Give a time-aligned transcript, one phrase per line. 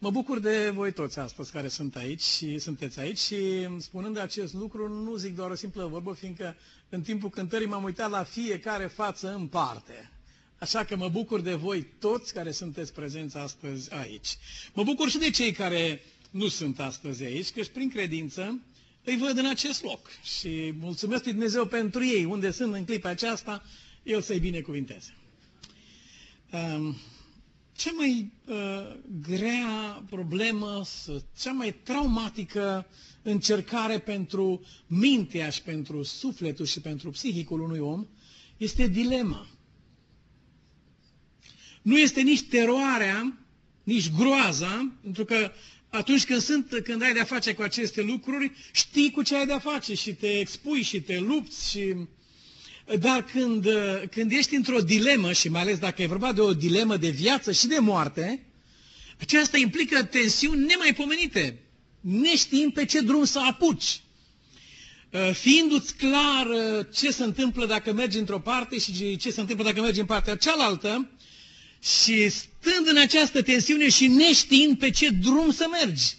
[0.00, 4.54] Mă bucur de voi toți astăzi care sunt aici și sunteți aici și spunând acest
[4.54, 6.56] lucru nu zic doar o simplă vorbă, fiindcă
[6.88, 10.10] în timpul cântării m-am uitat la fiecare față în parte.
[10.58, 14.36] Așa că mă bucur de voi toți care sunteți prezenți astăzi aici.
[14.74, 18.58] Mă bucur și de cei care nu sunt astăzi aici, că prin credință
[19.04, 20.08] îi văd în acest loc.
[20.38, 23.62] Și mulțumesc lui Dumnezeu pentru ei, unde sunt în clipa aceasta,
[24.02, 25.14] El să-i binecuvinteze.
[26.52, 26.96] Um,
[27.78, 28.96] cea mai uh,
[29.28, 30.82] grea problemă,
[31.40, 32.86] cea mai traumatică
[33.22, 38.06] încercare pentru mintea și pentru sufletul și pentru psihicul unui om
[38.56, 39.46] este dilema.
[41.82, 43.38] Nu este nici teroarea,
[43.82, 45.50] nici groaza, pentru că
[45.88, 49.58] atunci când, sunt, când ai de-a face cu aceste lucruri, știi cu ce ai de-a
[49.58, 51.70] face și te expui și te lupți.
[51.70, 51.94] Și...
[52.96, 53.66] Dar când,
[54.10, 57.52] când ești într-o dilemă, și mai ales dacă e vorba de o dilemă de viață
[57.52, 58.46] și de moarte,
[59.20, 61.58] aceasta implică tensiuni nemaipomenite,
[62.00, 64.00] neștiind pe ce drum să apuci.
[65.32, 66.46] Fiindu-ți clar
[66.94, 70.36] ce se întâmplă dacă mergi într-o parte și ce se întâmplă dacă mergi în partea
[70.36, 71.10] cealaltă,
[71.82, 76.16] și stând în această tensiune și neștiind pe ce drum să mergi,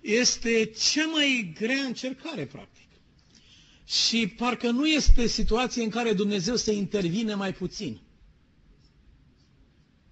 [0.00, 2.81] este cea mai grea încercare, practic.
[3.84, 8.00] Și parcă nu este situație în care Dumnezeu să intervine mai puțin.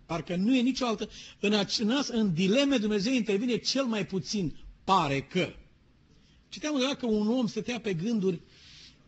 [0.06, 1.08] Parcă nu e nicio altă.
[1.40, 4.56] În, în, în dileme Dumnezeu intervine cel mai puțin.
[4.84, 5.52] Pare că.
[6.48, 8.40] Citeam undeva că un om stătea pe gânduri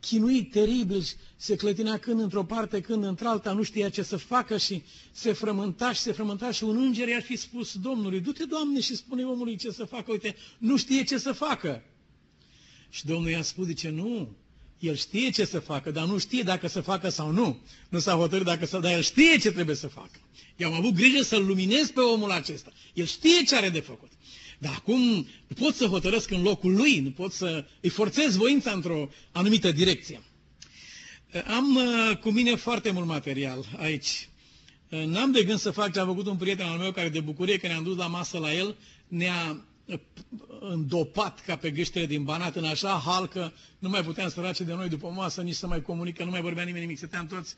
[0.00, 1.05] chinuit teribil,
[1.36, 5.92] se clătinea când într-o parte, când într-alta, nu știa ce să facă și se frământa
[5.92, 9.56] și se frământa și un înger i-ar fi spus Domnului, du-te, Doamne, și spune omului
[9.56, 11.83] ce să facă, uite, nu știe ce să facă.
[12.90, 14.36] Și Domnul i-a spus, zice, nu,
[14.83, 17.58] el știe ce să facă, dar nu știe dacă să facă sau nu.
[17.88, 20.20] Nu s-a hotărât dacă să, dar el știe ce trebuie să facă.
[20.56, 22.72] Eu am avut grijă să-l luminez pe omul acesta.
[22.92, 24.11] El știe ce are de făcut.
[24.58, 25.00] Dar acum
[25.47, 29.72] nu pot să hotărăsc în locul lui, nu pot să îi forțez voința într-o anumită
[29.72, 30.22] direcție.
[31.57, 34.28] Am uh, cu mine foarte mult material aici.
[34.89, 37.20] Uh, n-am de gând să fac ce a făcut un prieten al meu care de
[37.20, 38.77] bucurie că ne-am dus la masă la el,
[39.08, 39.57] ne-a uh,
[40.61, 44.73] îndopat ca pe gâștele din Banat în așa hal că nu mai puteam sărace de
[44.75, 47.55] noi după masă, nici să mai comunică, nu mai vorbea nimeni nimic, stăteam toți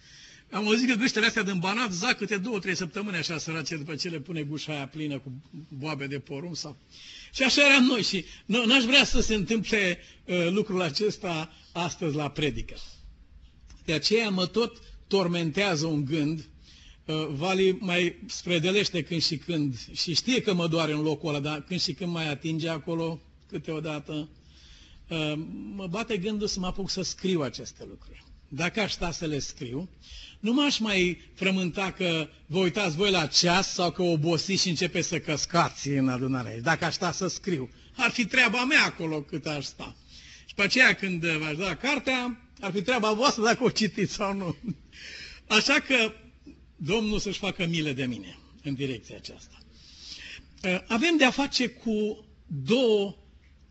[0.51, 3.95] am auzit că gâștele astea din Banat zac câte două, trei săptămâni așa sărace după
[3.95, 5.33] ce le pune gușa aia plină cu
[5.69, 6.77] boabe de porumb sau...
[7.33, 12.15] Și așa eram noi și nu, n-aș vrea să se întâmple uh, lucrul acesta astăzi
[12.17, 12.75] la predică.
[13.85, 16.45] De aceea mă tot tormentează un gând, uh,
[17.29, 21.63] Vali mai spredelește când și când și știe că mă doare în locul ăla, dar
[21.63, 23.21] când și când mai atinge acolo
[23.51, 24.29] câteodată,
[25.09, 25.33] uh,
[25.75, 28.23] mă bate gândul să mă apuc să scriu aceste lucruri.
[28.49, 29.89] Dacă aș sta să le scriu,
[30.41, 35.01] nu m-aș mai frământa că vă uitați voi la ceas sau că obosiți și începe
[35.01, 36.61] să căscați în adunare.
[36.63, 39.97] Dacă aș sta să scriu, ar fi treaba mea acolo cât aș sta.
[40.47, 44.35] Și pe aceea când v-aș da cartea, ar fi treaba voastră dacă o citiți sau
[44.35, 44.57] nu.
[45.49, 46.13] Așa că
[46.87, 49.59] Domnul să-și facă milă de mine în direcția aceasta.
[50.89, 53.17] Avem de a face cu două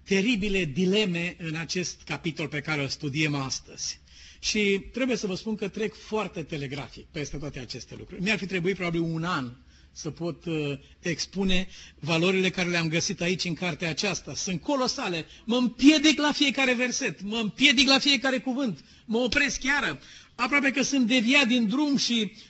[0.06, 4.00] teribile dileme în acest capitol pe care îl studiem astăzi.
[4.40, 8.22] Și trebuie să vă spun că trec foarte telegrafic peste toate aceste lucruri.
[8.22, 9.52] Mi-ar fi trebuit probabil un an
[9.92, 11.68] să pot uh, expune
[12.00, 14.34] valorile care le-am găsit aici în cartea aceasta.
[14.36, 15.26] Sunt colosale.
[15.46, 20.00] Mă împiedic la fiecare verset, mă împiedic la fiecare cuvânt, mă opresc chiar.
[20.36, 22.42] Aproape că sunt deviat din drum și uh,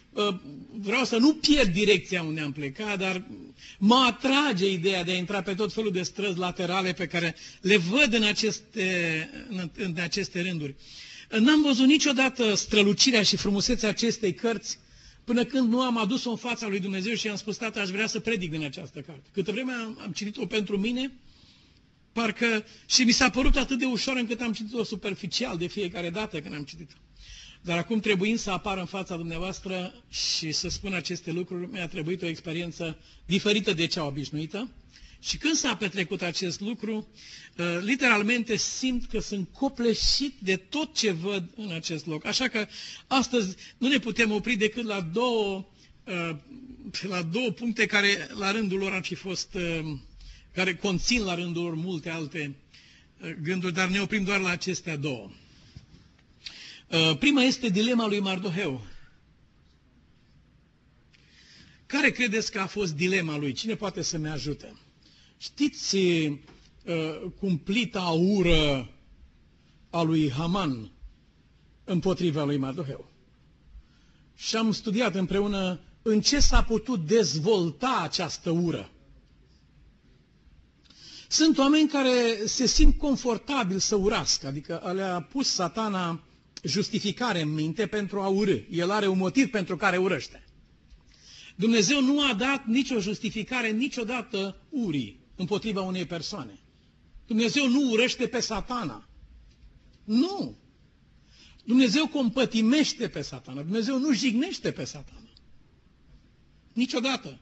[0.72, 3.24] vreau să nu pierd direcția unde am plecat, dar
[3.78, 7.78] mă atrage ideea de a intra pe tot felul de străzi laterale pe care le
[7.78, 10.76] văd în aceste, în, în aceste rânduri.
[11.40, 14.78] N-am văzut niciodată strălucirea și frumusețea acestei cărți
[15.24, 18.08] până când nu am adus-o în fața lui Dumnezeu și am spus, tată, aș vrea
[18.08, 19.30] să predic din această carte.
[19.34, 21.12] Câtă vreme am, am citit-o pentru mine,
[22.12, 26.40] parcă și mi s-a părut atât de ușor încât am citit-o superficial de fiecare dată
[26.42, 26.96] când am citit-o.
[27.66, 32.22] Dar acum trebuind să apar în fața dumneavoastră și să spun aceste lucruri, mi-a trebuit
[32.22, 34.70] o experiență diferită de cea obișnuită.
[35.20, 37.08] Și când s-a petrecut acest lucru,
[37.58, 42.26] uh, literalmente simt că sunt copleșit de tot ce văd în acest loc.
[42.26, 42.68] Așa că
[43.08, 45.66] astăzi nu ne putem opri decât la două,
[46.06, 46.36] uh,
[47.02, 49.98] la două puncte care la rândul lor ar fi fost, uh,
[50.54, 52.56] care conțin la rândul lor multe alte
[53.42, 55.32] gânduri, dar ne oprim doar la acestea două.
[57.20, 58.82] Prima este dilema lui Mardoheu.
[61.86, 63.54] Care credeți că a fost dilema lui?
[63.54, 64.74] Cine poate să-mi ajute?
[65.38, 66.36] Știți uh,
[67.40, 68.90] cumplita ură
[69.90, 70.92] a lui Haman
[71.84, 73.12] împotriva lui Mardoheu.
[74.36, 78.92] Și am studiat împreună în ce s-a putut dezvolta această ură.
[81.28, 86.24] Sunt oameni care se simt confortabil să urască, adică le-a pus satana
[86.64, 88.58] justificare în minte pentru a urâ.
[88.70, 90.44] El are un motiv pentru care urăște.
[91.56, 96.60] Dumnezeu nu a dat nicio justificare niciodată urii împotriva unei persoane.
[97.28, 99.08] Dumnezeu nu urăște pe satana.
[100.04, 100.58] Nu.
[101.64, 103.62] Dumnezeu compătimește pe satana.
[103.62, 105.30] Dumnezeu nu jignește pe satana.
[106.74, 107.40] Niciodată.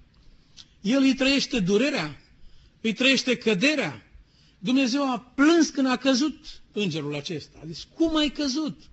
[0.81, 2.21] El îi trăiește durerea,
[2.81, 4.05] îi trăiește căderea.
[4.59, 7.59] Dumnezeu a plâns când a căzut îngerul acesta.
[7.61, 8.90] A zis, cum ai căzut?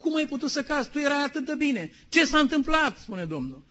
[0.00, 0.88] Cum ai putut să cazi?
[0.90, 1.90] Tu erai atât de bine.
[2.08, 2.98] Ce s-a întâmplat?
[2.98, 3.62] Spune Domnul.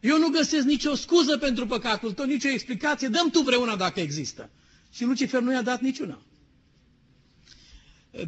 [0.00, 3.08] Eu nu găsesc nicio scuză pentru păcatul tău, nicio explicație.
[3.08, 4.50] Dăm tu vreuna dacă există.
[4.92, 6.22] Și Lucifer nu i-a dat niciuna.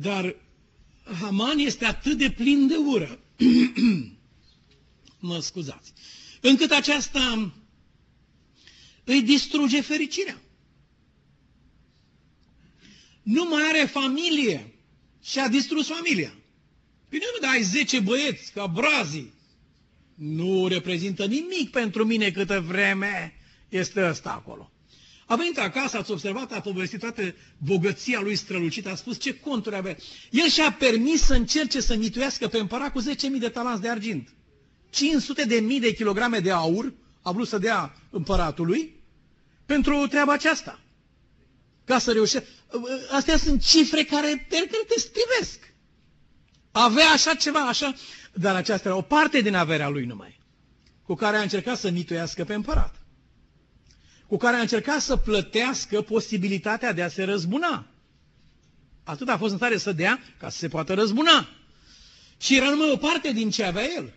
[0.00, 0.36] Dar
[1.20, 3.18] Haman este atât de plin de ură.
[5.18, 5.92] mă scuzați.
[6.40, 7.52] Încât aceasta
[9.04, 10.40] îi distruge fericirea.
[13.22, 14.74] Nu mai are familie
[15.22, 16.34] și a distrus familia.
[17.10, 19.32] Bine, nu, dar ai 10 băieți ca brazii.
[20.14, 23.34] Nu reprezintă nimic pentru mine câtă vreme
[23.68, 24.70] este ăsta acolo.
[25.26, 29.74] A venit acasă, ați observat, a povestit toată bogăția lui strălucită, a spus ce conturi
[29.76, 29.96] avea.
[30.30, 33.06] El și-a permis să încerce să mituiască pe împărat cu 10.000
[33.38, 34.28] de talanți de argint.
[34.90, 36.92] 500 de mii de kilograme de aur
[37.22, 38.94] a vrut să dea împăratului
[39.66, 40.80] pentru treaba aceasta.
[41.84, 42.48] Ca să reușească.
[43.10, 44.56] Astea sunt cifre care te,
[44.88, 45.69] te strivesc.
[46.72, 47.94] Avea așa ceva, așa,
[48.32, 50.40] dar aceasta era o parte din averea lui numai,
[51.02, 53.00] cu care a încercat să mituiască pe împărat
[54.30, 57.86] cu care a încercat să plătească posibilitatea de a se răzbuna.
[59.04, 61.48] Atât a fost în stare să dea ca să se poată răzbuna.
[62.40, 64.14] Și era numai o parte din ce avea el.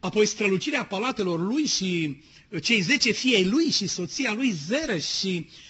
[0.00, 5.46] Apoi strălucirea palatelor lui și uh, cei zece fiei lui și soția lui Zeră și
[5.48, 5.67] uh,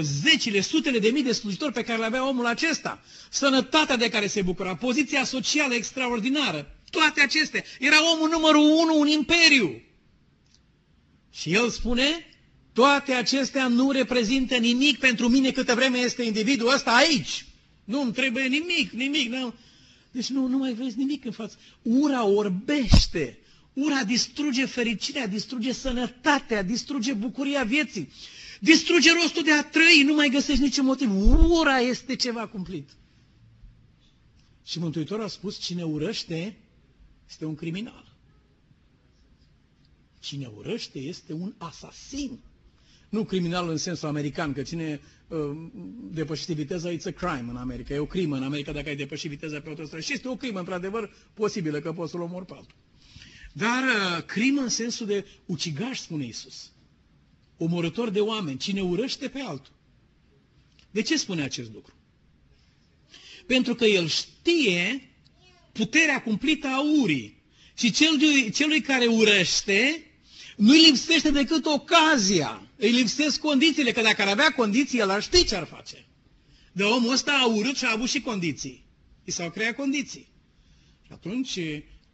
[0.00, 3.00] zecile, sutele de mii de slujitori pe care le avea omul acesta,
[3.30, 7.62] sănătatea de care se bucura, poziția socială extraordinară, toate acestea.
[7.78, 9.82] Era omul numărul unu, un imperiu.
[11.32, 12.26] Și el spune,
[12.72, 17.46] toate acestea nu reprezintă nimic pentru mine câtă vreme este individul ăsta aici.
[17.84, 19.28] Nu îmi trebuie nimic, nimic.
[19.30, 19.54] Nu.
[20.10, 21.58] Deci nu, nu mai vezi nimic în față.
[21.82, 23.38] Ura orbește.
[23.84, 28.08] Ura distruge fericirea, distruge sănătatea, distruge bucuria vieții.
[28.60, 31.10] Distruge rostul de a trăi, nu mai găsești niciun motiv.
[31.50, 32.88] Ura este ceva cumplit.
[34.64, 36.56] Și Mântuitorul a spus, cine urăște
[37.28, 38.16] este un criminal.
[40.20, 42.38] Cine urăște este un asasin.
[43.08, 45.38] Nu criminal în sensul american, că cine uh,
[46.10, 47.94] depășește viteza, it's a crime în America.
[47.94, 50.02] E o crimă în America dacă ai depășit viteza pe autostradă.
[50.02, 52.74] Și este o crimă, într-adevăr, posibilă, că poți să-l omori pe altul.
[53.58, 56.70] Dar uh, crimă în sensul de ucigaș, spune Isus.
[57.56, 58.58] Omorător de oameni.
[58.58, 59.72] Cine urăște pe altul.
[60.90, 61.92] De ce spune acest lucru?
[63.46, 65.10] Pentru că el știe
[65.72, 67.42] puterea cumplită a urii.
[67.74, 70.06] Și celui, celui care urăște,
[70.56, 75.44] nu-i lipsește decât ocazia îi lipsesc condițiile, că dacă ar avea condiții, el ar ști
[75.44, 76.06] ce ar face.
[76.72, 78.84] De omul ăsta a urât și a avut și condiții.
[79.24, 80.28] I s-au creat condiții.
[81.06, 81.58] Și atunci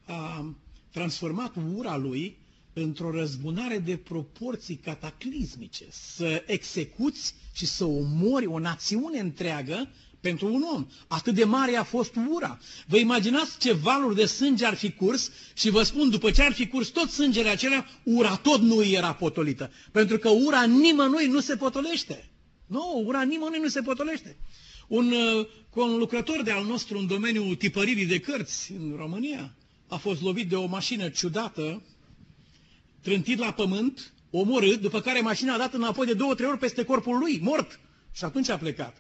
[0.05, 0.55] a
[0.95, 2.37] transformat ura lui
[2.73, 5.85] într-o răzbunare de proporții cataclismice.
[5.91, 9.89] Să execuți și să omori o națiune întreagă
[10.21, 10.87] pentru un om.
[11.07, 12.59] Atât de mare a fost ura.
[12.87, 16.53] Vă imaginați ce valuri de sânge ar fi curs și vă spun, după ce ar
[16.53, 19.71] fi curs tot sângele acelea, ura tot nu era potolită.
[19.93, 22.31] Pentru că ura nimănui nu se potolește.
[22.67, 24.37] Nu, ura nimănui nu se potolește.
[24.89, 29.55] Un, uh, un lucrător de al nostru în domeniul tipăririi de cărți în România
[29.89, 31.83] a fost lovit de o mașină ciudată,
[33.01, 36.85] trântit la pământ, omorât, după care mașina a dat înapoi de două, trei ori peste
[36.85, 37.81] corpul lui, mort.
[38.13, 38.97] Și atunci a plecat.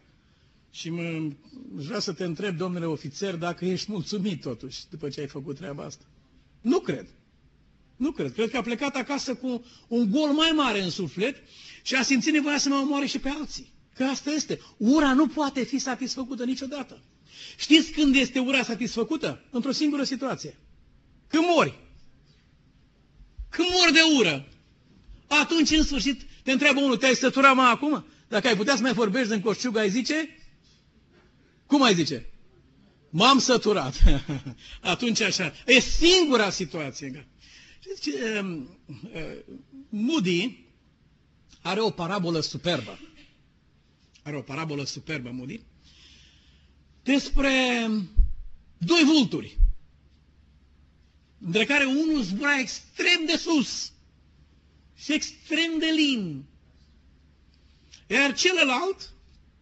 [0.71, 1.31] Și mă,
[1.73, 5.85] vreau să te întreb, domnule ofițer, dacă ești mulțumit totuși după ce ai făcut treaba
[5.85, 6.05] asta.
[6.61, 7.07] Nu cred.
[7.97, 8.33] Nu cred.
[8.33, 11.37] Cred că a plecat acasă cu un gol mai mare în suflet
[11.83, 13.73] și a simțit nevoia să mă omoare și pe alții.
[13.95, 14.61] Că asta este.
[14.77, 17.01] Ura nu poate fi satisfăcută niciodată.
[17.57, 19.45] Știți când este ura satisfăcută?
[19.51, 20.57] Într-o singură situație.
[21.29, 21.79] Când mori.
[23.49, 24.49] Când mori de ură.
[25.27, 28.05] Atunci, în sfârșit, te întreabă unul, te-ai săturat mai acum?
[28.29, 30.39] Dacă ai putea să mai vorbești în coșciugă, ai zice,
[31.67, 32.27] cum ai zice?
[33.11, 33.95] M-am săturat.
[34.81, 35.53] Atunci așa.
[35.67, 37.29] E singura situație.
[37.81, 38.79] Știți, um,
[39.15, 39.57] uh,
[39.89, 40.65] Moody
[41.63, 42.99] are o parabolă superbă.
[44.23, 45.61] Are o parabolă superbă, Moody.
[47.03, 47.87] Despre
[48.79, 49.59] doi vulturi.
[51.45, 53.93] Între care unul zbura extrem de sus
[54.97, 56.45] și extrem de lin.
[58.07, 59.15] Iar celălalt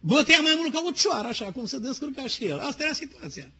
[0.05, 2.59] Bătea mai mult ca o cioară, așa cum se descurca și el.
[2.59, 3.51] Asta era situația.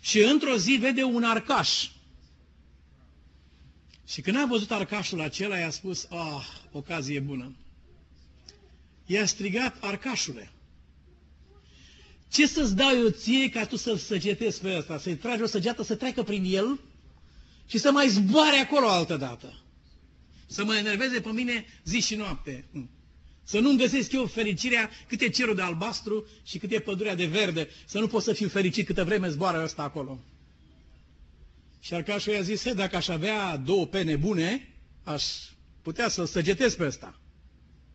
[0.00, 1.88] Și într-o zi vede un arcaș.
[4.06, 7.56] Și când a văzut arcașul acela, i-a spus, ah, ocazie bună.
[9.06, 10.52] I-a strigat, arcașule,
[12.28, 15.82] ce să-ți dau eu ție ca tu să-l săgetezi pe ăsta, să-i tragi o săgeată,
[15.82, 16.80] să treacă prin el
[17.66, 19.54] și să mai zboare acolo altă dată.
[20.46, 22.64] Să mă enerveze pe mine zi și noapte.
[23.44, 27.26] Să nu-mi găsesc eu fericirea cât e cerul de albastru și cât e pădurea de
[27.26, 30.18] verde, să nu pot să fiu fericit câtă vreme zboară ăsta acolo.
[31.80, 34.68] Și Arcașul i-a zis, dacă aș avea două pene bune,
[35.04, 35.24] aș
[35.82, 37.20] putea să-l săgetez pe ăsta.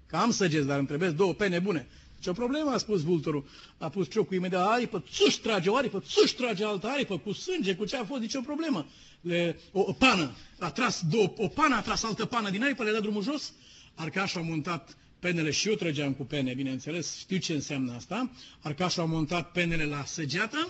[0.07, 1.87] Că am săgeți, dar îmi trebuie două pene bune.
[2.21, 3.45] Ce o problemă, a spus vulturul.
[3.77, 7.75] A pus ciocul imediat, aripă, țuși trage o aripă, țuși trage altă aripă, cu sânge,
[7.75, 8.85] cu ce a fost, nicio problemă.
[9.21, 12.83] Le, o, o pană, a tras două, o pană, a tras altă pană din aripă,
[12.83, 13.53] le-a dat drumul jos.
[13.95, 18.31] Arcașul a montat penele și eu trăgeam cu pene, bineînțeles, știu ce înseamnă asta.
[18.61, 20.69] Arcașul a montat penele la săgeată,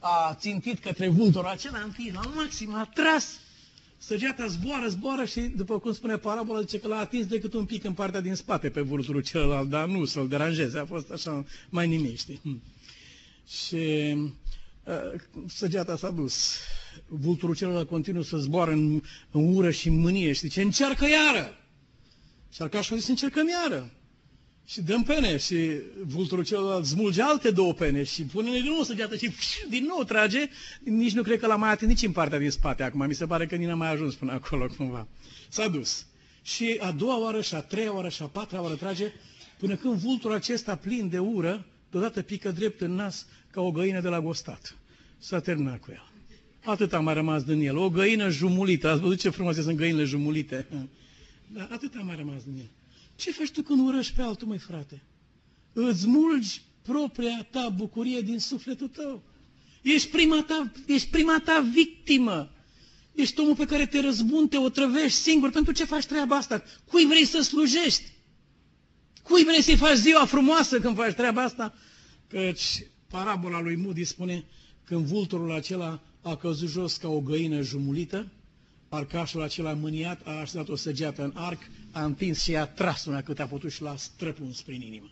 [0.00, 3.40] a țintit către vulturul acela, întâi la maxim, a tras,
[4.06, 7.84] săgeata zboară, zboară și, după cum spune parabola, zice că l-a atins decât un pic
[7.84, 11.88] în partea din spate pe vulturul celălalt, dar nu să-l deranjeze, a fost așa mai
[11.88, 12.40] nimic, știi?
[12.42, 12.62] Hm.
[13.58, 14.14] Și
[14.84, 16.56] uh, săgeata s-a dus.
[17.08, 20.32] Vulturul celălalt continuă să zboară în, în ură și în mânie.
[20.32, 21.56] Și zice, încearcă iară!
[22.52, 23.90] Și Arcașul zis, încercăm iară.
[24.68, 25.70] Și dăm pene și
[26.06, 29.30] vulturul celălalt smulge alte două pene și pune din nou săgeată și
[29.68, 30.48] din nou trage.
[30.82, 33.06] Nici nu cred că l-a mai atins nici în partea din spate acum.
[33.06, 35.06] Mi se pare că nici n-a mai ajuns până acolo cumva.
[35.48, 36.06] S-a dus.
[36.42, 39.12] Și a doua oară și a treia oară și a patra oară trage
[39.58, 44.00] până când vulturul acesta plin de ură deodată pică drept în nas ca o găină
[44.00, 44.76] de la gostat.
[45.18, 46.10] S-a terminat cu el.
[46.64, 47.76] Atât a mai rămas din el.
[47.76, 48.88] O găină jumulită.
[48.88, 50.66] Ați văzut ce frumoase sunt găinile jumulite?
[51.46, 52.70] Dar atât a mai rămas din el.
[53.16, 55.02] Ce faci tu când urăști pe altul, mai frate?
[55.72, 59.22] Îți mulgi propria ta bucurie din sufletul tău.
[59.82, 62.50] Ești prima ta, ești prima ta victimă.
[63.14, 65.50] Ești omul pe care te răzbun, te otrăvești singur.
[65.50, 66.62] Pentru ce faci treaba asta?
[66.88, 68.02] Cui vrei să slujești?
[69.22, 71.74] Cui vrei să-i faci ziua frumoasă când faci treaba asta?
[72.28, 74.44] Căci parabola lui Moody spune
[74.84, 78.32] când vulturul acela a căzut jos ca o găină jumulită,
[78.88, 81.58] arcașul acela mâniat a așezat o săgeată în arc,
[81.90, 85.10] a întins și a tras una cât a putut și l-a străpuns prin inimă.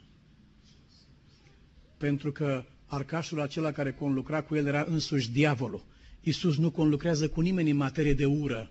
[1.96, 5.84] Pentru că arcașul acela care conlucra cu el era însuși diavolul.
[6.20, 8.70] Iisus nu conlucrează cu nimeni în materie de ură.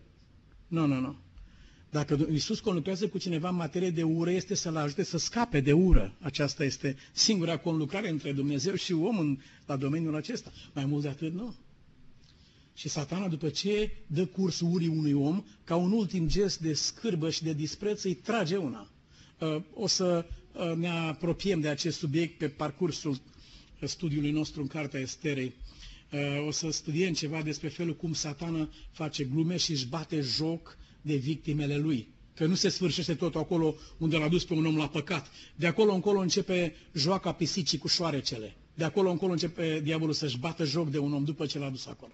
[0.67, 1.15] Nu, nu, nu.
[1.89, 5.73] Dacă Iisus conlucrează cu cineva în materie de ură, este să-l ajute să scape de
[5.73, 6.13] ură.
[6.19, 10.51] Aceasta este singura conlucrare între Dumnezeu și om în, la domeniul acesta.
[10.73, 11.55] Mai mult de atât, nu.
[12.75, 17.29] Și satana, după ce dă curs urii unui om, ca un ultim gest de scârbă
[17.29, 18.87] și de dispreț, îi trage una.
[19.39, 23.17] Uh, o să uh, ne apropiem de acest subiect pe parcursul
[23.81, 25.53] studiului nostru în Cartea Esterei.
[26.11, 30.77] Uh, o să studiem ceva despre felul cum satana face glume și își bate joc
[31.01, 32.07] de victimele lui.
[32.35, 35.31] Că nu se sfârșește tot acolo unde l-a dus pe un om la păcat.
[35.55, 38.55] De acolo încolo începe joaca pisicii cu șoarecele.
[38.73, 41.85] De acolo încolo începe diavolul să-și bată joc de un om după ce l-a dus
[41.85, 42.11] acolo.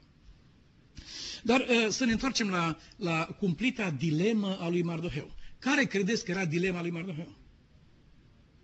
[1.44, 5.32] Dar uh, să ne întoarcem la, la cumplita dilemă a lui Mardoheu.
[5.60, 7.36] Care credeți că era dilema lui Mardoheu?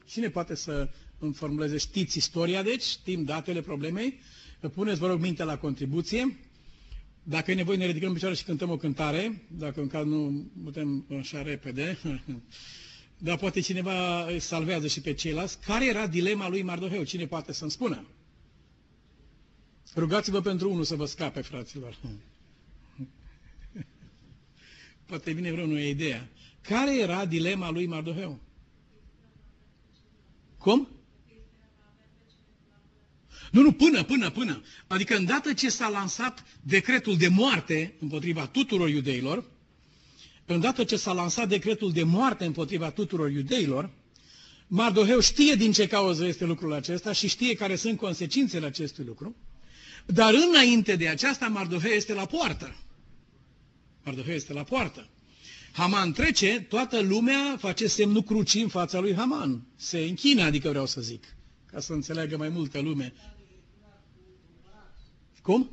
[0.05, 0.89] Cine poate să
[1.19, 1.77] îmi formuleze?
[1.77, 2.83] Știți istoria, deci?
[2.83, 4.19] Știm datele problemei?
[4.73, 6.37] Puneți, vă rog, minte la contribuție.
[7.23, 9.41] Dacă e nevoie, ne ridicăm în picioare și cântăm o cântare.
[9.47, 11.97] Dacă în caz nu putem așa repede.
[13.17, 15.57] Dar poate cineva salvează și pe ceilalți.
[15.65, 17.03] Care era dilema lui Mardoheu?
[17.03, 18.05] Cine poate să-mi spună?
[19.93, 21.97] Rugați-vă pentru unul să vă scape, fraților.
[25.05, 26.29] Poate vine vreo nouă idee.
[26.61, 28.39] Care era dilema lui Mardoheu?
[30.57, 30.87] Cum?
[33.51, 34.61] Nu, nu, până, până, până.
[34.87, 39.43] Adică îndată ce s-a lansat decretul de moarte împotriva tuturor iudeilor,
[40.45, 43.89] îndată ce s-a lansat decretul de moarte împotriva tuturor iudeilor,
[44.67, 49.35] Mardoheu știe din ce cauză este lucrul acesta și știe care sunt consecințele acestui lucru,
[50.05, 52.75] dar înainte de aceasta Mardoheu este la poartă.
[54.03, 55.07] Mardoheu este la poartă.
[55.71, 59.61] Haman trece, toată lumea face semnul crucii în fața lui Haman.
[59.75, 61.23] Se închină, adică vreau să zic,
[61.65, 63.13] ca să înțeleagă mai multă lume.
[65.41, 65.69] Cum?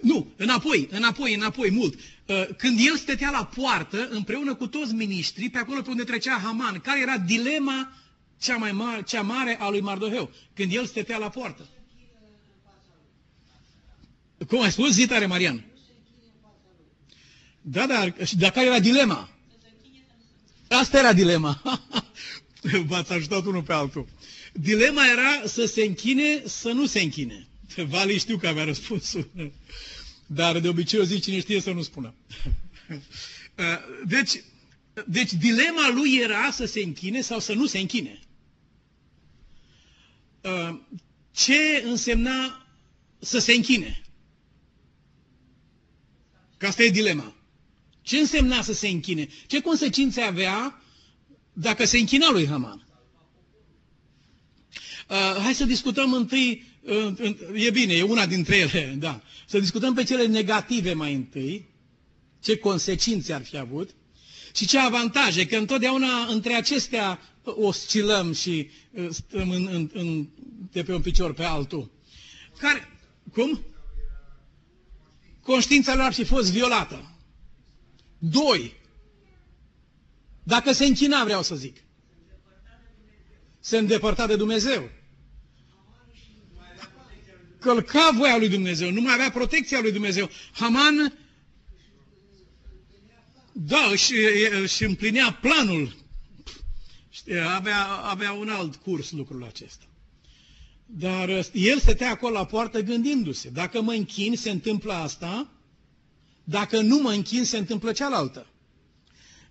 [0.00, 1.94] Nu, înapoi, înapoi, înapoi, mult.
[1.94, 6.38] Uh, când el stătea la poartă, împreună cu toți miniștrii, pe acolo pe unde trecea
[6.38, 7.92] Haman, care era dilema
[8.40, 11.68] cea, mai mare, cea mare a lui Mardoheu, când el stătea la poartă.
[14.48, 15.64] Cum ai spus, Zitare Marian?
[17.60, 19.28] Da, dar, dar care era dilema?
[20.68, 21.62] Asta era dilema.
[22.86, 24.06] V-ați ajutat unul pe altul.
[24.52, 27.46] Dilema era să se închine, să nu se închine.
[27.76, 29.30] Vali știu că avea răspunsul.
[30.26, 32.14] Dar de obicei o zic cine știe să nu spună.
[34.06, 34.42] Deci,
[35.06, 38.18] deci dilema lui era să se închine sau să nu se închine.
[41.32, 42.66] Ce însemna
[43.18, 44.05] să se închine?
[46.56, 47.34] Că asta e dilema.
[48.02, 49.28] Ce însemna să se închine?
[49.46, 50.82] Ce consecințe avea
[51.52, 52.86] dacă se închina lui Haman?
[55.08, 59.22] Uh, hai să discutăm întâi, uh, e bine, e una dintre ele, da.
[59.46, 61.68] Să discutăm pe cele negative mai întâi,
[62.42, 63.90] ce consecințe ar fi avut
[64.54, 70.28] și ce avantaje, că întotdeauna între acestea oscilăm și uh, stăm în, în, în,
[70.72, 71.90] de pe un picior pe altul.
[72.58, 72.88] Care,
[73.32, 73.64] cum?
[75.46, 77.10] Conștiința lor ar fi fost violată.
[78.18, 78.74] Doi,
[80.42, 81.76] dacă se închina, vreau să zic,
[83.60, 84.90] se îndepărta de Dumnezeu.
[87.58, 90.30] Călca voia lui Dumnezeu, nu mai avea protecția lui Dumnezeu.
[90.52, 91.18] Haman,
[93.52, 94.12] da, își,
[94.62, 95.96] își împlinea planul.
[97.48, 99.84] Avea, avea un alt curs lucrul acesta.
[100.86, 105.48] Dar el stătea acolo la poartă gândindu-se, dacă mă închin, se întâmplă asta,
[106.44, 108.46] dacă nu mă închin, se întâmplă cealaltă.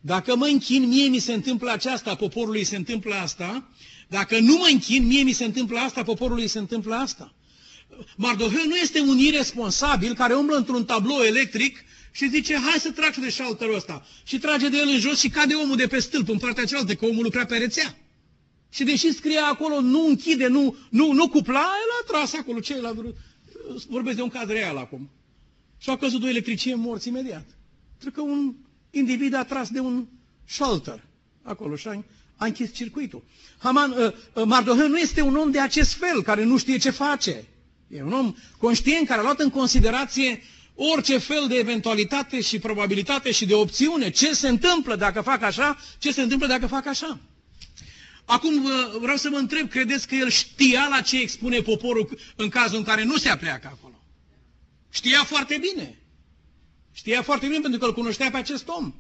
[0.02, 3.70] Dacă mă închin, mie mi se întâmplă aceasta, poporului se întâmplă asta.
[4.08, 7.34] Dacă nu mă închin, mie mi se întâmplă asta, poporului se întâmplă asta.
[8.16, 13.16] Mardoheu nu este un irresponsabil care umblă într-un tablou electric și zice, hai să trag
[13.16, 14.06] de șalterul ăsta.
[14.24, 16.96] Și trage de el în jos și cade omul de pe stâlp în partea cealaltă,
[16.96, 17.98] că omul lucra pe rețea.
[18.76, 22.60] Și deși scrie acolo, nu închide, nu, nu, nu cupla, el a tras acolo.
[22.60, 23.16] Ce el a vrut?
[23.90, 25.10] Vorbesc de un caz real acum.
[25.78, 27.46] Și au căzut doi electricieni morți imediat.
[28.00, 28.54] Cred că un
[28.90, 30.06] individ a tras de un
[30.46, 31.04] shelter
[31.44, 32.04] acolo și a,
[32.36, 33.24] a închis circuitul.
[33.58, 33.98] Haman, uh,
[34.34, 37.46] uh, Mardoheu nu este un om de acest fel, care nu știe ce face.
[37.88, 40.42] E un om conștient care a luat în considerație
[40.76, 44.10] orice fel de eventualitate și probabilitate și de opțiune.
[44.10, 47.20] Ce se întâmplă dacă fac așa, ce se întâmplă dacă fac așa.
[48.26, 48.66] Acum
[49.00, 52.84] vreau să vă întreb, credeți că el știa la ce expune poporul în cazul în
[52.84, 54.04] care nu se apleacă acolo?
[54.92, 56.00] Știa foarte bine.
[56.94, 58.94] Știa foarte bine pentru că îl cunoștea pe acest om.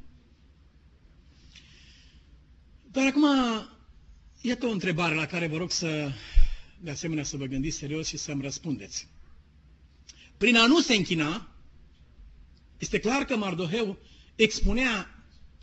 [2.92, 3.26] Dar acum,
[4.42, 6.12] iată o întrebare la care vă rog să,
[6.80, 9.08] de asemenea, să vă gândiți serios și să-mi răspundeți.
[10.38, 11.50] Prin a nu se închina,
[12.78, 13.98] este clar că Mardoheu
[14.36, 15.15] expunea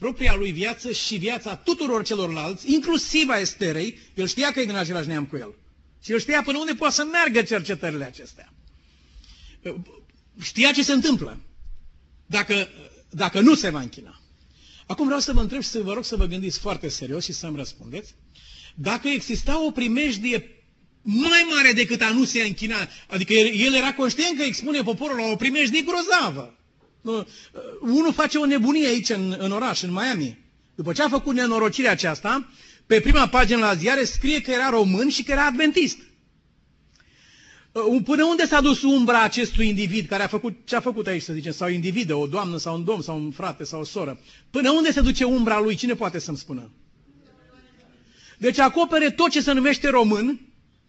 [0.02, 4.74] propria lui viață și viața tuturor celorlalți, inclusiv a Esterei, el știa că e din
[4.74, 5.54] același neam cu el.
[6.04, 8.52] Și el știa până unde poate să meargă cercetările acestea.
[10.42, 11.40] Știa ce se întâmplă
[12.26, 12.68] dacă,
[13.10, 14.20] dacă nu se va închina.
[14.86, 17.32] Acum vreau să vă întreb și să vă rog să vă gândiți foarte serios și
[17.32, 18.14] să-mi răspundeți.
[18.74, 20.64] Dacă exista o primejdie
[21.02, 25.16] mai mare decât a nu se închina, adică el, el era conștient că expune poporul
[25.16, 26.56] la o primejdie grozavă.
[27.02, 27.26] Nu,
[27.80, 30.38] unul face o nebunie aici în, în oraș, în Miami.
[30.74, 32.48] După ce a făcut nenorocirea aceasta,
[32.86, 35.98] pe prima pagină la ziare scrie că era român și că era adventist.
[37.72, 41.22] Uh, până unde s-a dus umbra acestui individ care a făcut ce a făcut aici,
[41.22, 44.20] să zicem, sau individă, o doamnă sau un domn sau un frate sau o soră?
[44.50, 45.74] Până unde se duce umbra lui?
[45.74, 46.70] Cine poate să-mi spună?
[48.38, 50.40] Deci acopere tot ce se numește român.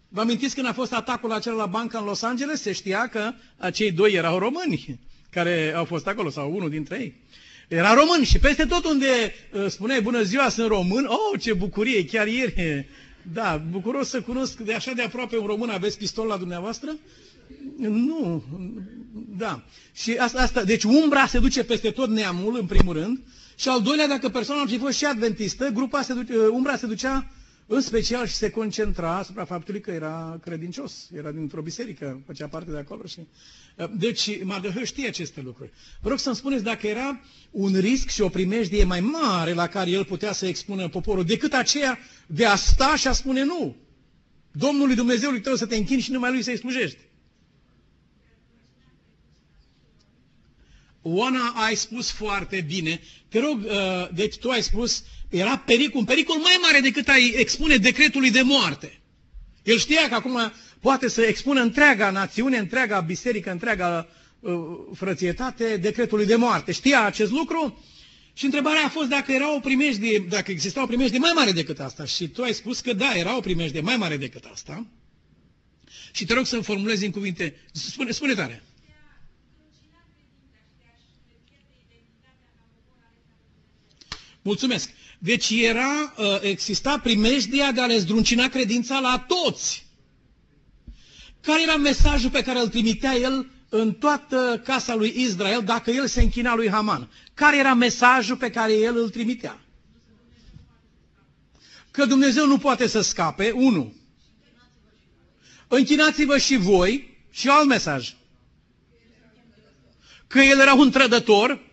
[0.08, 2.60] Vă amintiți când a fost atacul acela la bancă în Los Angeles?
[2.60, 4.98] Se știa că acei doi erau români
[5.34, 7.14] care au fost acolo, sau unul dintre ei.
[7.68, 9.06] Era român și peste tot unde
[9.52, 12.86] uh, spuneai bună ziua, sunt român, oh, ce bucurie, chiar ieri
[13.32, 15.68] da, bucuros să cunosc de așa de aproape un român.
[15.70, 16.96] Aveți pistol la dumneavoastră?
[17.78, 18.44] Nu,
[19.36, 19.62] da.
[19.94, 23.20] Și asta, asta, deci umbra se duce peste tot neamul, în primul rând,
[23.56, 26.86] și al doilea, dacă persoana ar fi fost și adventistă, grupa se duce, umbra se
[26.86, 27.30] ducea
[27.66, 32.70] în special și se concentra asupra faptului că era credincios, era dintr-o biserică, făcea parte
[32.70, 33.06] de acolo.
[33.06, 33.18] Și...
[33.76, 35.70] Uh, deci Mardoheu știe aceste lucruri.
[36.02, 39.90] Vă rog să-mi spuneți dacă era un risc și o primejdie mai mare la care
[39.90, 43.76] el putea să expună poporul, decât aceea de a sta și a spune nu.
[44.52, 46.98] Domnului Dumnezeului tău să te închini și numai lui să-i slujești.
[51.06, 53.00] Oana, ai spus foarte bine.
[53.28, 57.34] Te rog, uh, deci tu ai spus, era pericol, un pericol mai mare decât ai
[57.36, 59.00] expune decretului de moarte.
[59.62, 64.08] El știa că acum poate să expună întreaga națiune, întreaga biserică, întreaga
[64.40, 64.52] uh,
[64.94, 66.72] frățietate decretului de moarte.
[66.72, 67.84] Știa acest lucru
[68.32, 71.80] și întrebarea a fost dacă era o primejdie, dacă exista o primejdie mai mare decât
[71.80, 72.04] asta.
[72.04, 74.86] Și tu ai spus că da, era o primejdie mai mare decât asta.
[76.12, 77.54] Și te rog să-mi formulezi în cuvinte.
[77.72, 78.62] Spune, spune tare.
[84.44, 84.90] Mulțumesc.
[85.18, 89.86] Deci era, uh, exista primejdia de a le zdruncina credința la toți.
[91.40, 96.06] Care era mesajul pe care îl trimitea el în toată casa lui Israel dacă el
[96.06, 97.10] se închina lui Haman?
[97.34, 99.60] Care era mesajul pe care el îl trimitea?
[101.90, 103.94] Că Dumnezeu nu poate să scape, unu.
[105.68, 108.14] Închinați-vă și voi și alt mesaj.
[110.26, 111.63] Că el era un trădător,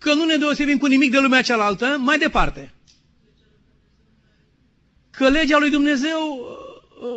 [0.00, 2.74] că nu ne deosebim cu nimic de lumea cealaltă, mai departe.
[5.10, 6.38] Că legea lui Dumnezeu,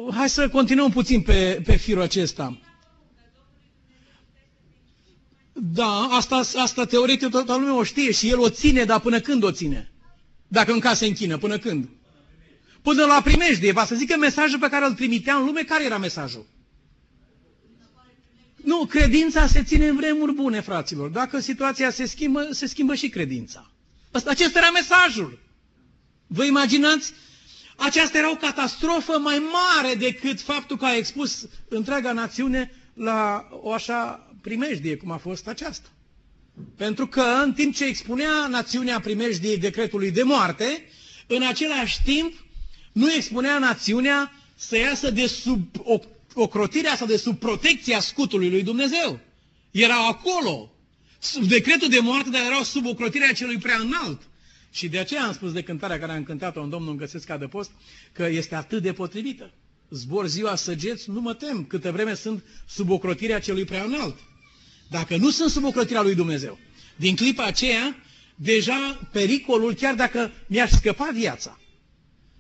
[0.08, 2.60] uh, hai să continuăm puțin pe, pe firul acesta.
[5.54, 9.44] Da, asta, asta teoretic toată lumea o știe și el o ține, dar până când
[9.44, 9.92] o ține?
[10.48, 11.90] Dacă în casă închină, până când?
[12.82, 15.98] Până la primejdie, va să zică mesajul pe care îl trimitea în lume, care era
[15.98, 16.46] mesajul?
[18.64, 21.10] Nu, credința se ține în vremuri bune, fraților.
[21.10, 23.72] Dacă situația se schimbă, se schimbă și credința.
[24.12, 25.40] Asta, acesta era mesajul.
[26.28, 27.14] Vă imaginați?
[27.78, 33.72] Aceasta era o catastrofă mai mare decât faptul că a expus întreaga națiune la o
[33.74, 35.88] așa primejdie cum a fost aceasta.
[36.78, 40.84] Pentru că în timp ce expunea națiunea primejdiei decretului de moarte,
[41.28, 42.34] în același timp
[42.92, 46.00] nu expunea națiunea să iasă de sub o
[46.36, 49.20] ocrotirea sau de sub protecția scutului lui Dumnezeu.
[49.72, 50.72] Erau acolo.
[51.20, 54.22] Sub decretul de moarte, dar erau sub ocrotirea celui prea înalt.
[54.72, 57.46] Și de aceea am spus de cântarea care am cântat-o în Domnul Găsesc ca de
[57.46, 57.72] post,
[58.12, 59.54] că este atât de potrivită.
[59.90, 64.18] Zbor ziua săgeți, nu mă tem, câte vreme sunt sub ocrotirea celui prea înalt.
[64.90, 66.60] Dacă nu sunt sub ocrotirea lui Dumnezeu,
[66.96, 67.96] din clipa aceea,
[68.36, 71.60] deja pericolul, chiar dacă mi-aș scăpa viața.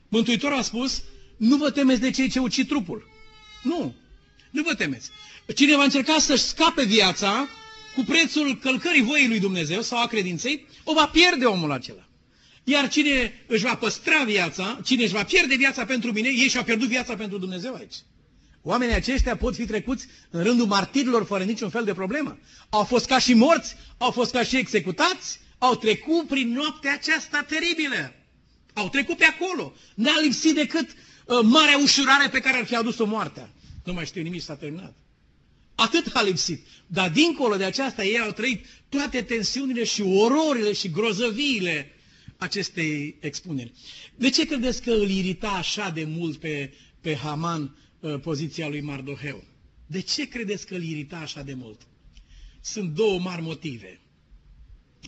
[0.07, 1.03] Mântuitorul a spus,
[1.37, 3.07] nu vă temeți de cei ce ucid trupul.
[3.63, 3.93] Nu.
[4.49, 5.09] Nu vă temeți.
[5.55, 7.47] Cine va încerca să-și scape viața
[7.95, 12.07] cu prețul călcării voii lui Dumnezeu sau a credinței, o va pierde omul acela.
[12.63, 16.63] Iar cine își va păstra viața, cine își va pierde viața pentru mine, ei și-au
[16.63, 17.95] pierdut viața pentru Dumnezeu aici.
[18.61, 22.37] Oamenii aceștia pot fi trecuți în rândul martirilor fără niciun fel de problemă.
[22.69, 27.45] Au fost ca și morți, au fost ca și executați, au trecut prin noaptea aceasta
[27.47, 28.13] teribilă.
[28.73, 29.73] Au trecut pe acolo.
[29.95, 30.95] N-a lipsit decât uh,
[31.27, 33.49] marea ușurare pe care ar fi adus-o moartea.
[33.83, 34.93] Nu mai știu nimic, s-a terminat.
[35.75, 36.65] Atât a lipsit.
[36.87, 41.91] Dar dincolo de aceasta, ei au trăit toate tensiunile și ororile și grozăviile
[42.37, 43.71] acestei expuneri.
[44.15, 48.81] De ce credeți că îl irita așa de mult pe, pe Haman uh, poziția lui
[48.81, 49.43] Mardoheu?
[49.87, 51.81] De ce credeți că îl irita așa de mult?
[52.61, 53.99] Sunt două mari motive.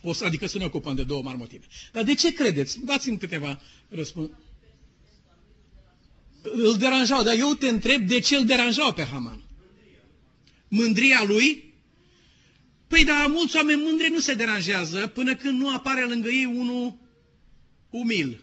[0.02, 1.66] O să, adică să ne ocupăm de două mari motive.
[1.92, 2.86] Dar de ce credeți?
[2.86, 4.38] Dați-mi câteva răspunsuri.
[6.54, 9.44] Îl deranjau, dar eu te întreb de ce îl deranjau pe Haman.
[10.68, 11.74] Mândria lui?
[12.88, 16.98] Păi da, mulți oameni mândri nu se deranjează până când nu apare lângă ei unul
[17.90, 18.42] umil.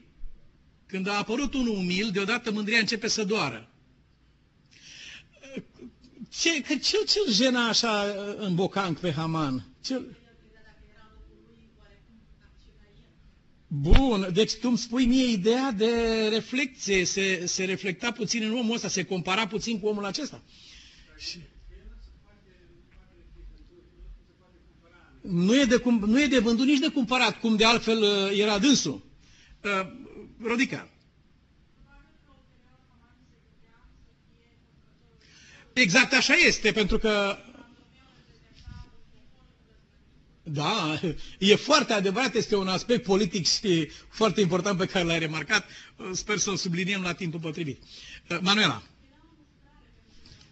[0.86, 3.68] Când a apărut unul umil, deodată mândria începe să doară.
[6.28, 8.04] Ce, ce, ce, ce jena așa
[8.38, 9.66] în bocanc pe Haman?
[9.84, 10.00] Ce...
[13.74, 15.90] Bun, deci tu îmi spui mie ideea de
[16.30, 20.42] reflecție, se, se reflecta puțin în omul ăsta, se compara puțin cu omul acesta.
[21.18, 21.38] Și...
[25.20, 28.38] Nu e, de cum, nu e de vândut nici de cumpărat, cum de altfel uh,
[28.38, 29.04] era dânsul.
[29.64, 29.92] Uh,
[30.42, 30.90] Rodica.
[35.72, 37.36] Exact așa este, pentru că
[40.42, 41.00] da,
[41.38, 45.66] e foarte adevărat, este un aspect politic și foarte important pe care l-ai remarcat.
[46.12, 47.82] Sper să-l subliniem la timpul potrivit.
[48.30, 48.82] Uh, Manuela.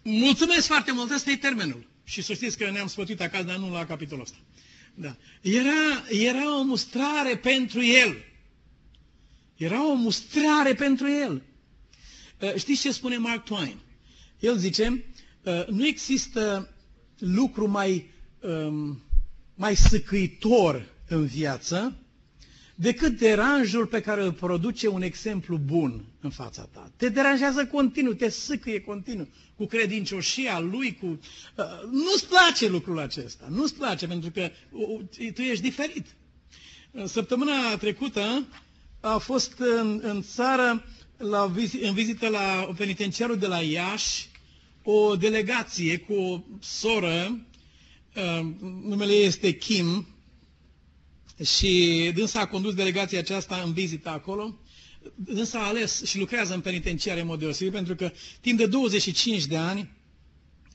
[0.03, 1.87] Mulțumesc foarte mult, ăsta e termenul.
[2.03, 4.37] Și să știți că ne-am spătuit acasă, dar nu la capitolul ăsta.
[4.93, 5.15] Da.
[5.41, 8.17] Era, era o mustrare pentru el.
[9.57, 11.41] Era o mustrare pentru el.
[12.39, 13.77] Uh, știți ce spune Mark Twain?
[14.39, 15.03] El zice,
[15.43, 16.69] uh, nu există
[17.17, 19.01] lucru mai um,
[19.61, 21.95] mai săcăitor în viață
[22.75, 26.91] decât deranjul pe care îl produce un exemplu bun în fața ta.
[26.97, 31.05] Te deranjează continuu, te săcăie continuu cu credincioșia lui, cu...
[31.05, 36.05] Uh, nu-ți place lucrul acesta, nu-ți place pentru că uh, tu ești diferit.
[37.05, 38.43] Săptămâna trecută
[38.99, 40.83] a fost în, în țară
[41.17, 44.29] la, în vizită la penitenciarul de la Iași
[44.83, 47.50] o delegație cu o soră Ehm,
[48.83, 50.07] numele ei este Kim
[51.43, 54.55] și dânsa a condus delegația aceasta în vizită acolo.
[55.15, 59.45] Dânsa a ales și lucrează în penitenciare în mod deosebit pentru că timp de 25
[59.45, 59.91] de ani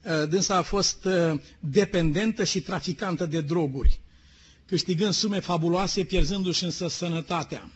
[0.02, 4.00] eh, dânsa a fost eh, dependentă și traficantă de droguri.
[4.66, 7.70] câștigând sume fabuloase, pierzându-și însă sănătatea.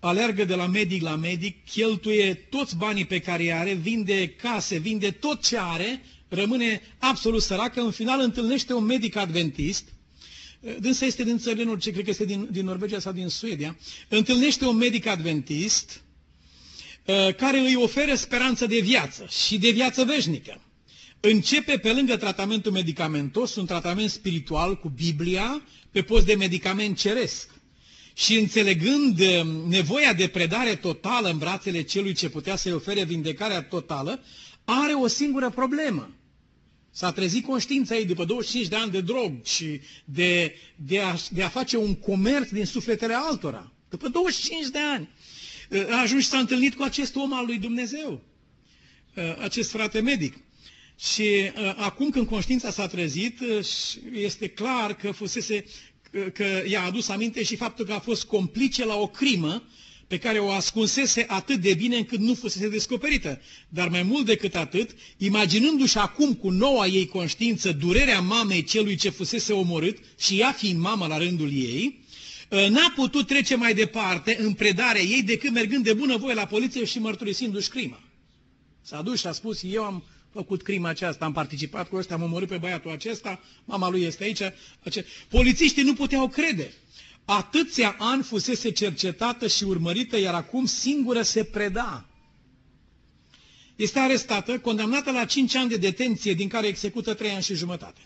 [0.00, 4.78] Alergă de la medic la medic, cheltuie toți banii pe care îi are, vinde case,
[4.78, 6.00] vinde tot ce are,
[6.34, 9.84] rămâne absolut săracă, în final întâlnește un medic adventist,
[10.80, 13.76] dânsa este din țările nordice, cred că este din, din Norvegia sau din Suedia,
[14.08, 16.02] întâlnește un medic adventist
[17.04, 20.60] uh, care îi oferă speranță de viață și de viață veșnică.
[21.20, 27.48] Începe pe lângă tratamentul medicamentos un tratament spiritual cu Biblia pe post de medicament ceresc.
[28.14, 33.62] Și înțelegând uh, nevoia de predare totală în brațele celui ce putea să-i ofere vindecarea
[33.62, 34.20] totală,
[34.64, 36.10] are o singură problemă.
[36.94, 41.42] S-a trezit conștiința ei după 25 de ani de drog și de, de, a, de
[41.42, 43.72] a face un comerț din sufletele altora.
[43.90, 45.08] După 25 de ani.
[45.90, 48.22] A ajuns și s-a întâlnit cu acest om al lui Dumnezeu,
[49.38, 50.34] acest frate medic.
[50.98, 53.38] Și acum când conștiința s-a trezit,
[54.12, 55.64] este clar că fusese,
[56.32, 59.62] că i-a adus aminte și faptul că a fost complice la o crimă
[60.12, 63.40] pe care o ascunsese atât de bine încât nu fusese descoperită.
[63.68, 69.08] Dar mai mult decât atât, imaginându-și acum cu noua ei conștiință durerea mamei celui ce
[69.10, 71.98] fusese omorât și ea fiind mama la rândul ei,
[72.50, 76.84] ă, n-a putut trece mai departe în predarea ei decât mergând de bunăvoie la poliție
[76.84, 78.00] și mărturisindu-și crima.
[78.82, 82.22] S-a dus și a spus, eu am făcut crima aceasta, am participat cu ăsta, am
[82.22, 84.40] omorât pe băiatul acesta, mama lui este aici.
[84.84, 85.04] Ace...
[85.28, 86.72] Polițiștii nu puteau crede.
[87.24, 92.06] Atâția ani fusese cercetată și urmărită, iar acum singură se preda.
[93.76, 98.00] Este arestată, condamnată la 5 ani de detenție, din care execută 3 ani și jumătate.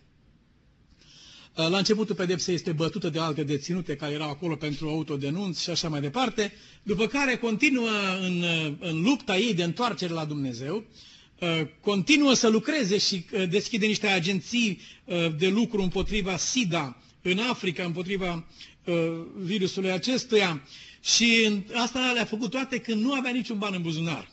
[1.55, 5.89] La începutul pedepsei este bătută de alte deținute care erau acolo pentru autodenunț și așa
[5.89, 6.53] mai departe,
[6.83, 7.89] după care continuă
[8.21, 8.45] în,
[8.81, 10.85] în lupta ei de întoarcere la Dumnezeu,
[11.81, 14.81] continuă să lucreze și deschide niște agenții
[15.39, 18.43] de lucru împotriva SIDA în Africa, împotriva Uh,
[19.37, 20.63] virusului acestuia
[21.03, 24.31] și asta le-a făcut toate când nu avea niciun ban în buzunar.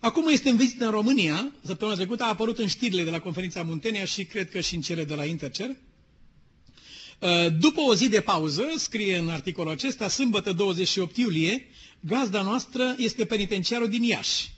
[0.00, 3.62] Acum este în vizită în România, săptămâna trecută a apărut în știrile de la conferința
[3.62, 5.68] Muntenia și cred că și în cele de la Intercer.
[5.68, 11.66] Uh, după o zi de pauză, scrie în articolul acesta, sâmbătă 28 iulie,
[12.00, 14.50] gazda noastră este penitenciarul din Iași.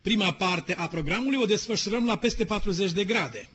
[0.00, 3.48] Prima parte a programului o desfășurăm la peste 40 de grade.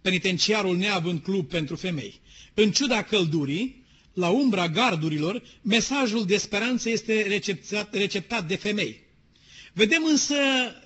[0.00, 2.20] Penitenciarul neavând club pentru femei.
[2.54, 3.84] În ciuda căldurii,
[4.18, 9.00] la umbra gardurilor, mesajul de speranță este receptat, receptat de femei.
[9.72, 10.34] Vedem însă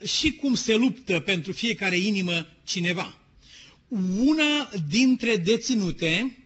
[0.07, 3.19] și cum se luptă pentru fiecare inimă cineva.
[4.19, 6.37] Una dintre deținute,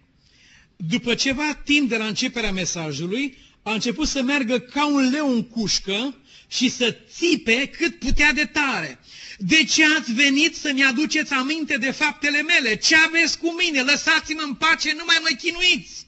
[0.77, 5.43] după ceva timp de la începerea mesajului, a început să meargă ca un leu în
[5.43, 6.15] cușcă
[6.49, 8.99] și să țipe cât putea de tare.
[9.39, 12.77] De ce ați venit să-mi aduceți aminte de faptele mele?
[12.77, 13.83] Ce aveți cu mine?
[13.83, 16.06] Lăsați-mă în pace, nu mai mă chinuiți!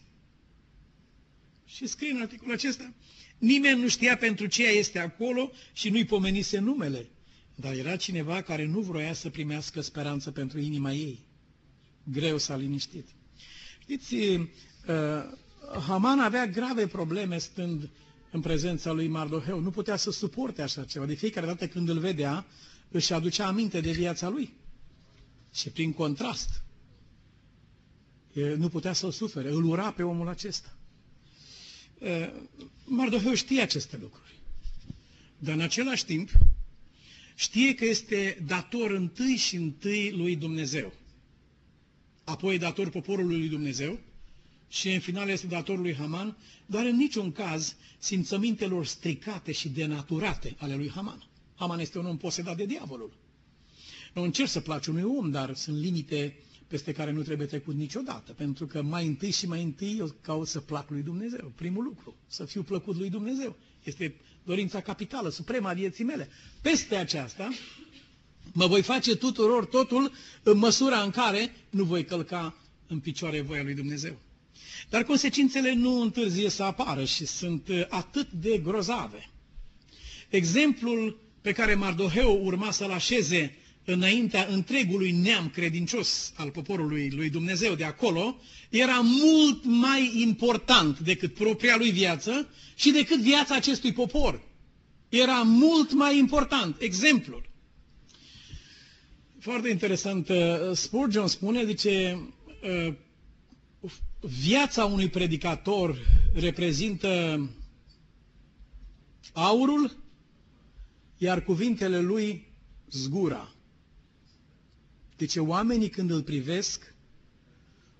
[1.79, 2.93] Și scrie în articolul acesta,
[3.39, 7.09] nimeni nu știa pentru ce este acolo și nu-i pomenise numele.
[7.55, 11.19] Dar era cineva care nu vroia să primească speranță pentru inima ei.
[12.13, 13.07] Greu s-a liniștit.
[13.81, 14.45] Știți, uh,
[15.87, 17.89] Haman avea grave probleme stând
[18.31, 19.61] în prezența lui Mardoheu.
[19.61, 21.07] Nu putea să suporte așa ceva.
[21.07, 22.47] De fiecare dată când îl vedea,
[22.91, 24.53] își aducea aminte de viața lui.
[25.55, 26.63] Și prin contrast,
[28.57, 29.51] nu putea să-l sufere.
[29.51, 30.78] Îl ura pe omul acesta.
[32.85, 34.35] Mardoheu știe aceste lucruri.
[35.39, 36.31] Dar în același timp
[37.35, 40.93] știe că este dator întâi și întâi lui Dumnezeu.
[42.25, 43.99] Apoi dator poporului lui Dumnezeu
[44.69, 50.55] și în final este dator lui Haman, dar în niciun caz simțămintelor stricate și denaturate
[50.59, 51.27] ale lui Haman.
[51.55, 53.13] Haman este un om posedat de diavolul.
[54.15, 56.37] Nu încerc să place unui om, dar sunt limite
[56.69, 60.49] peste care nu trebuie trecut niciodată, pentru că mai întâi și mai întâi eu caut
[60.49, 61.53] să plac lui Dumnezeu.
[61.55, 63.57] Primul lucru, să fiu plăcut lui Dumnezeu.
[63.83, 66.29] Este dorința capitală, suprema vieții mele.
[66.63, 67.49] Peste aceasta,
[68.53, 72.55] mă voi face tuturor totul în măsura în care nu voi călca
[72.87, 74.19] în picioare voia lui Dumnezeu.
[74.91, 79.31] Dar consecințele nu întârzie să apară și sunt atât de grozave.
[80.29, 83.57] Exemplul pe care Mardoheu urma să-l așeze
[83.91, 88.37] înaintea întregului neam credincios al poporului lui Dumnezeu de acolo,
[88.69, 94.43] era mult mai important decât propria lui viață și decât viața acestui popor.
[95.09, 96.81] Era mult mai important.
[96.81, 97.49] Exemplul.
[99.39, 100.29] Foarte interesant.
[100.29, 100.37] Uh,
[100.73, 102.21] Spurgeon spune, zice,
[102.63, 102.95] uh,
[104.21, 105.99] viața unui predicator
[106.35, 107.41] reprezintă
[109.33, 109.97] aurul,
[111.19, 112.47] iar cuvintele lui
[112.91, 113.53] zgura.
[115.19, 116.95] Deci oamenii când îl privesc,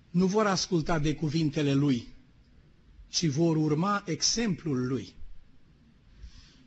[0.09, 2.07] nu vor asculta de cuvintele lui,
[3.09, 5.13] ci vor urma exemplul lui.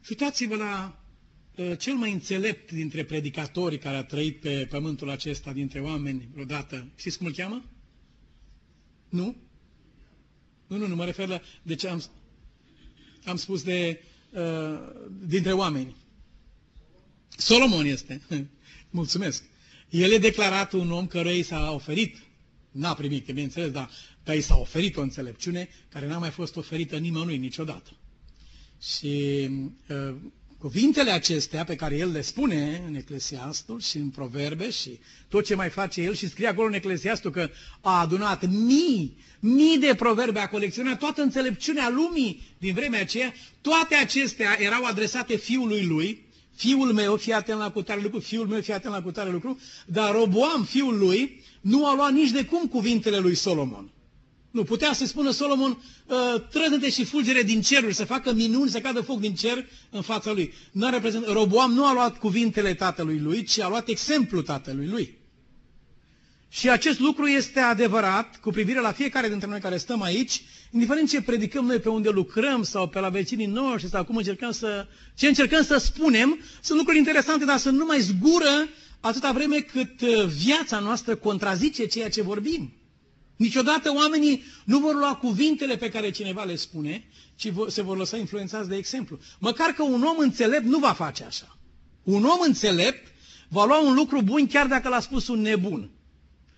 [0.00, 1.02] Și uitați-vă la
[1.56, 6.86] uh, cel mai înțelept dintre predicatorii care a trăit pe pământul acesta, dintre oameni vreodată.
[6.96, 7.64] Știți cum îl cheamă?
[9.08, 9.36] Nu?
[10.66, 11.40] Nu, nu, nu, mă refer la...
[11.62, 12.02] De ce am,
[13.24, 14.02] am spus de...
[14.30, 14.78] Uh,
[15.26, 15.96] dintre oameni.
[17.28, 18.22] Solomon este.
[18.90, 19.44] Mulțumesc.
[19.92, 22.16] El e declarat un om căruia i s-a oferit,
[22.70, 23.90] n-a primit, că bineînțeles, dar
[24.24, 27.90] că i s-a oferit o înțelepciune care n-a mai fost oferită nimănui niciodată.
[28.82, 29.48] Și
[29.88, 30.14] uh,
[30.58, 35.54] cuvintele acestea pe care el le spune în Eclesiastul și în Proverbe și tot ce
[35.54, 37.50] mai face el și scrie acolo în Eclesiastul că
[37.80, 43.94] a adunat mii, mii de proverbe, a colecționat toată înțelepciunea lumii din vremea aceea, toate
[43.94, 48.72] acestea erau adresate fiului lui, fiul meu, fii atent la cutare lucru, fiul meu, fii
[48.72, 53.18] atent la cutare lucru, dar Roboam, fiul lui, nu a luat nici de cum cuvintele
[53.18, 53.90] lui Solomon.
[54.50, 55.78] Nu, putea să spună Solomon,
[56.10, 60.02] ă, trădă și fulgere din ceruri, să facă minuni, să cadă foc din cer în
[60.02, 60.52] fața lui.
[60.72, 61.26] Nu reprezent...
[61.26, 65.18] Roboam nu a luat cuvintele tatălui lui, ci a luat exemplul tatălui lui.
[66.54, 71.08] Și acest lucru este adevărat cu privire la fiecare dintre noi care stăm aici, indiferent
[71.08, 74.86] ce predicăm noi pe unde lucrăm sau pe la vecinii noștri sau cum încercăm să,
[75.14, 78.68] ce încercăm să spunem, sunt lucruri interesante, dar sunt numai zgură
[79.00, 82.72] atâta vreme cât ă, viața noastră contrazice ceea ce vorbim.
[83.36, 87.04] Niciodată oamenii nu vor lua cuvintele pe care cineva le spune,
[87.36, 89.18] ci se vor lăsa influențați de exemplu.
[89.38, 91.58] Măcar că un om înțelept nu va face așa.
[92.02, 93.12] Un om înțelept
[93.48, 95.90] va lua un lucru bun chiar dacă l-a spus un nebun.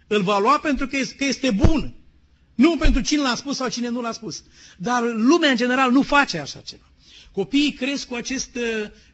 [0.06, 1.94] Îl va lua pentru că este bun.
[2.54, 4.42] Nu pentru cine l-a spus sau cine nu l-a spus.
[4.78, 6.92] Dar lumea în general nu face așa ceva.
[7.32, 8.58] Copiii cresc cu acest,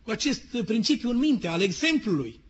[0.02, 2.40] cu acest principiu în minte, al exemplului.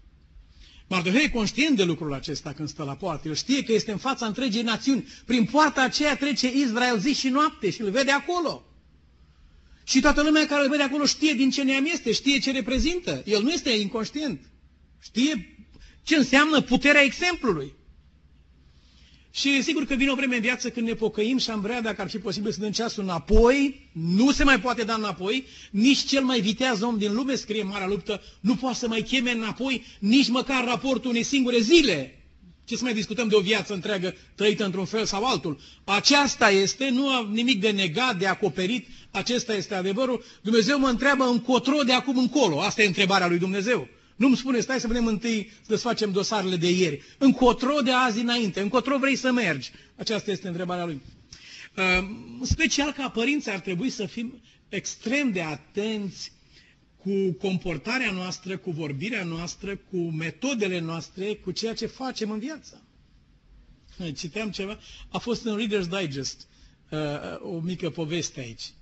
[0.88, 3.28] Mardohei e conștient de lucrul acesta când stă la poartă.
[3.28, 5.06] El știe că este în fața întregii națiuni.
[5.24, 8.64] Prin poarta aceea trece Israel zi și noapte și îl vede acolo.
[9.84, 13.22] Și toată lumea care îl vede acolo știe din ce neam este, știe ce reprezintă.
[13.26, 14.40] El nu este inconștient.
[15.02, 15.56] Știe
[16.02, 17.74] ce înseamnă puterea exemplului.
[19.32, 22.00] Și sigur că vine o vreme în viață când ne pocăim și am vrea, dacă
[22.00, 23.88] ar fi posibil, să dăm ceasul înapoi.
[23.92, 25.46] Nu se mai poate da înapoi.
[25.70, 29.30] Nici cel mai viteaz om din lume, scrie Marea Luptă, nu poate să mai cheme
[29.30, 32.14] înapoi nici măcar raportul unei singure zile.
[32.64, 35.60] Ce să mai discutăm de o viață întreagă trăită într-un fel sau altul?
[35.84, 40.24] Aceasta este, nu am nimic de negat, de acoperit, acesta este adevărul.
[40.42, 42.60] Dumnezeu mă întreabă încotro de acum încolo.
[42.60, 43.88] Asta e întrebarea lui Dumnezeu.
[44.20, 47.02] Nu-mi spune, stai să vedem întâi să desfacem dosarele de ieri.
[47.18, 49.70] Încotro de azi înainte, încotro vrei să mergi?
[49.96, 51.00] Aceasta este întrebarea lui.
[51.76, 52.08] Uh,
[52.42, 56.32] special ca părinți ar trebui să fim extrem de atenți
[56.96, 62.82] cu comportarea noastră, cu vorbirea noastră, cu metodele noastre, cu ceea ce facem în viață.
[64.16, 64.78] Citeam ceva,
[65.08, 66.46] a fost în Reader's Digest
[66.90, 66.98] uh,
[67.40, 68.72] o mică poveste aici.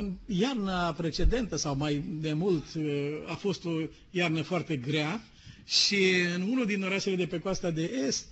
[0.00, 2.64] În iarna precedentă sau mai de mult
[3.26, 3.70] a fost o
[4.10, 5.24] iarnă foarte grea
[5.66, 5.96] și
[6.34, 8.26] în unul din orașele de pe coasta de est,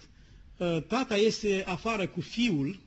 [0.86, 2.80] tata este afară cu fiul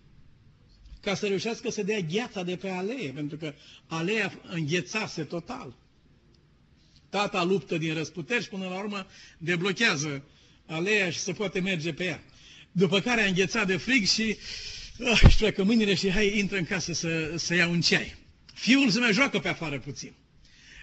[1.01, 3.53] ca să reușească să dea gheața de pe alee, pentru că
[3.87, 5.75] aleea înghețase total.
[7.09, 9.05] Tata luptă din răsputeri și până la urmă
[9.37, 10.23] deblochează
[10.65, 12.23] aleea și se poate merge pe ea.
[12.71, 14.37] După care a înghețat de frig și
[14.99, 18.19] uh, își pleacă mâinile și hai, intră în casă să, să ia un ceai.
[18.61, 20.13] Fiul se mai joacă pe afară puțin.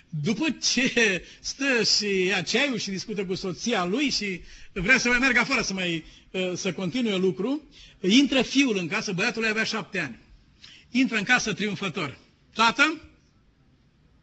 [0.09, 4.41] După ce stă și ia ceaiul și discută cu soția lui și
[4.73, 7.63] vrea să mai meargă afară să mai uh, să continue lucru,
[8.01, 10.19] intră fiul în casă, băiatul avea șapte ani.
[10.91, 12.19] Intră în casă triumfător.
[12.55, 13.01] Tată?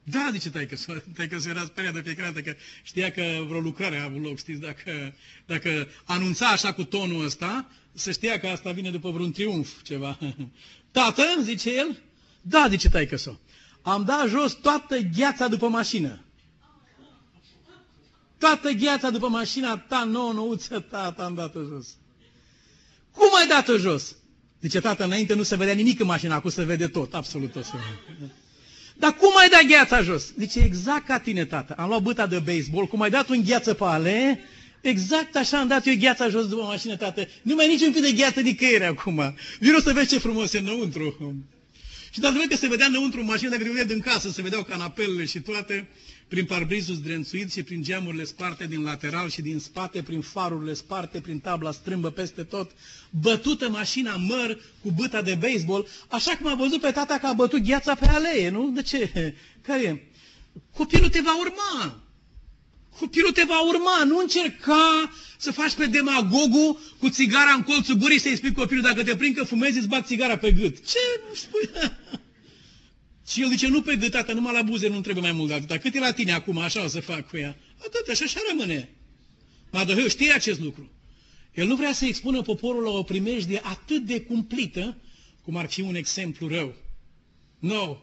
[0.03, 0.75] Da, zice taică,
[1.15, 4.37] taică se era speriat de fiecare dată că știa că vreo lucrare a avut loc,
[4.37, 5.13] știți, dacă,
[5.45, 10.19] dacă anunța așa cu tonul ăsta, să știa că asta vine după vreun triumf, ceva.
[10.91, 11.99] Tată, zice el,
[12.41, 13.44] da, zice taică -so.
[13.85, 16.19] Am dat jos toată gheața după mașină.
[18.37, 21.87] Toată gheața după mașina ta nouă, nouță, tata, am dat-o jos.
[23.11, 24.15] Cum ai dat-o jos?
[24.61, 27.63] Zice, tată, înainte nu se vedea nimic în mașină, acum se vede tot, absolut tot
[27.63, 28.31] se vede.
[28.97, 30.33] Dar cum ai dat gheața jos?
[30.37, 31.73] Zice, exact ca tine, tată.
[31.77, 34.39] Am luat băta de baseball, cum ai dat un gheață pe ale,
[34.81, 37.27] exact așa am dat eu gheața jos după mașină, tată.
[37.41, 39.35] Nu mai niciun pic de gheață nicăieri acum.
[39.59, 41.35] Vino să vezi ce frumos e înăuntru.
[42.15, 45.25] Și de că se vedea înăuntru în mașină, dacă vedea din casă, se vedeau canapelele
[45.25, 45.87] și toate,
[46.27, 51.19] prin parbrizul zdrențuit și prin geamurile sparte din lateral și din spate, prin farurile sparte,
[51.21, 52.71] prin tabla strâmbă peste tot,
[53.09, 57.33] bătută mașina măr cu băta de baseball, așa cum a văzut pe tata că a
[57.33, 58.69] bătut gheața pe alee, nu?
[58.69, 59.33] De ce?
[59.61, 60.01] Care e?
[60.73, 62.04] Copilul te va urma.
[62.99, 68.19] Copilul te va urma, nu încerca să faci pe demagogul cu țigara în colțul gurii
[68.19, 70.85] să-i spui copilul dacă te prind că fumezi, îți bat țigara pe gât.
[70.87, 70.97] Ce
[71.33, 71.69] spui?
[73.29, 75.53] Și el zice, nu pe gât, tata, numai la buze nu trebuie mai mult de
[75.53, 75.77] atâta.
[75.77, 77.57] Cât e la tine acum, așa o să fac cu ea.
[77.77, 78.89] Atât, și așa rămâne.
[79.71, 80.91] Madaheu știe acest lucru.
[81.53, 84.97] El nu vrea să expună poporul la o primejdie atât de cumplită,
[85.43, 86.75] cum ar fi un exemplu rău.
[87.59, 87.73] Nu.
[87.73, 87.97] No.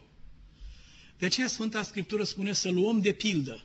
[1.17, 3.63] De aceea Sfânta Scriptură spune să luăm de pildă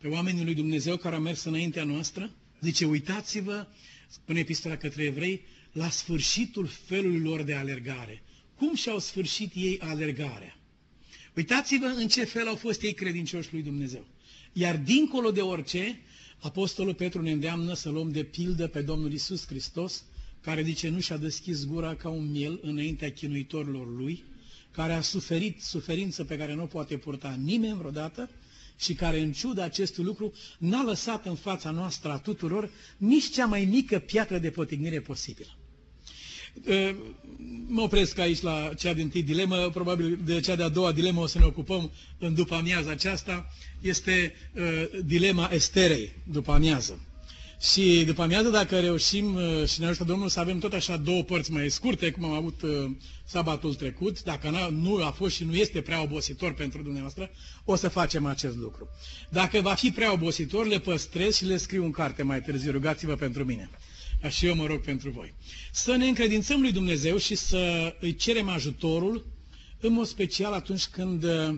[0.00, 2.30] pe oamenii lui Dumnezeu care au mers înaintea noastră.
[2.60, 3.66] Zice, uitați-vă,
[4.08, 5.42] spune epistola către evrei,
[5.72, 8.22] la sfârșitul felului lor de alergare.
[8.56, 10.56] Cum și-au sfârșit ei alergarea?
[11.36, 14.06] Uitați-vă în ce fel au fost ei credincioși lui Dumnezeu.
[14.52, 16.00] Iar dincolo de orice,
[16.38, 20.04] Apostolul Petru ne îndeamnă să luăm de pildă pe Domnul Isus Hristos,
[20.40, 24.24] care zice nu și-a deschis gura ca un miel înaintea chinuitorilor lui,
[24.70, 28.30] care a suferit suferință pe care nu o poate purta nimeni vreodată
[28.78, 33.46] și care în ciuda acestui lucru n-a lăsat în fața noastră a tuturor nici cea
[33.46, 35.48] mai mică piatră de potignire posibilă.
[36.68, 36.94] Ă,
[37.66, 41.26] mă opresc aici la cea din tâi dilemă, probabil de cea de-a doua dilemă o
[41.26, 43.48] să ne ocupăm în după amiaza aceasta,
[43.80, 47.07] este uh, dilema Esterei după amiază.
[47.60, 51.22] Și după amiază, dacă reușim uh, și ne ajută Domnul să avem tot așa două
[51.22, 52.90] părți mai scurte, cum am avut uh,
[53.24, 57.30] sabatul trecut, dacă nu a fost și nu este prea obositor pentru dumneavoastră,
[57.64, 58.88] o să facem acest lucru.
[59.30, 62.70] Dacă va fi prea obositor, le păstrez și le scriu în carte mai târziu.
[62.70, 63.70] Rugați-vă pentru mine.
[64.22, 65.34] Așa eu mă rog pentru voi.
[65.72, 69.26] Să ne încredințăm lui Dumnezeu și să îi cerem ajutorul,
[69.80, 71.54] în mod special atunci când uh,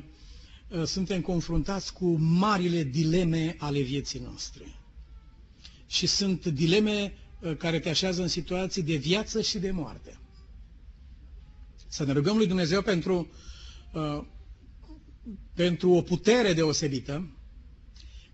[0.85, 4.65] suntem confruntați cu marile dileme ale vieții noastre.
[5.91, 10.19] Și sunt dileme uh, care te așează în situații de viață și de moarte.
[11.89, 13.31] Să ne rugăm lui Dumnezeu pentru,
[13.93, 14.23] uh,
[15.55, 17.29] pentru o putere deosebită,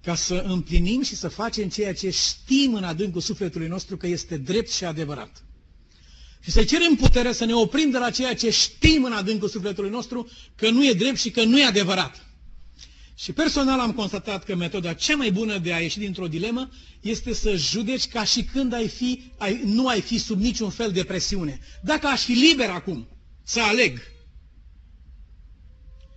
[0.03, 4.37] ca să împlinim și să facem ceea ce știm în adâncul sufletului nostru că este
[4.37, 5.45] drept și adevărat.
[6.41, 9.91] Și să cerem putere să ne oprim de la ceea ce știm în adâncul sufletului
[9.91, 12.27] nostru că nu e drept și că nu e adevărat.
[13.19, 17.35] Și personal am constatat că metoda cea mai bună de a ieși dintr-o dilemă este
[17.35, 21.05] să judeci ca și când ai fi, ai, nu ai fi sub niciun fel de
[21.05, 21.61] presiune.
[21.83, 23.09] Dacă aș fi liber acum
[23.43, 23.99] să aleg,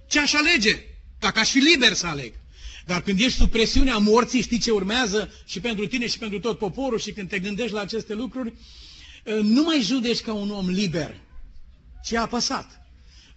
[0.09, 0.79] ce aș alege?
[1.19, 2.33] Dacă aș fi liber să aleg.
[2.85, 6.57] Dar când ești sub presiunea morții, știi ce urmează și pentru tine și pentru tot
[6.57, 8.53] poporul și când te gândești la aceste lucruri,
[9.27, 11.15] ă, nu mai judeci ca un om liber,
[12.03, 12.81] ci apăsat.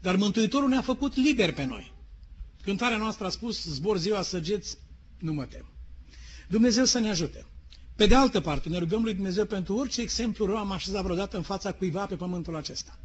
[0.01, 1.92] Dar Mântuitorul ne-a făcut liber pe noi.
[2.63, 4.79] Cântarea noastră a spus, zbor ziua săgeți,
[5.19, 5.73] nu mă tem.
[6.49, 7.47] Dumnezeu să ne ajute.
[7.97, 11.37] Pe de altă parte, ne rugăm lui Dumnezeu pentru orice exemplu rău am așezat vreodată
[11.37, 12.99] în fața cuiva pe pământul acesta.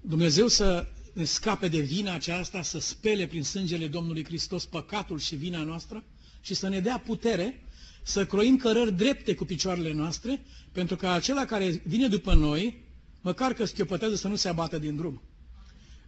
[0.00, 5.36] Dumnezeu să ne scape de vina aceasta, să spele prin sângele Domnului Hristos păcatul și
[5.36, 6.04] vina noastră
[6.40, 7.62] și să ne dea putere
[8.02, 10.40] să croim cărări drepte cu picioarele noastre,
[10.72, 12.84] pentru că acela care vine după noi,
[13.20, 15.22] măcar că schiopătează să nu se abată din drum.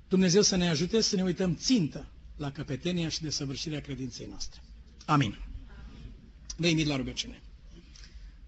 [0.08, 2.10] Dumnezeu să ne ajute să ne uităm țintă
[2.40, 4.60] la căpetenia și desăvârșirea credinței noastre.
[5.04, 5.38] Amin.
[6.56, 7.40] Vă invit la rugăciune.